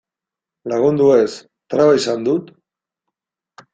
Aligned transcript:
Lagundu 0.71 1.09
ez, 1.17 1.29
traba 1.75 1.93
izan 2.01 2.25
dut? 2.31 2.51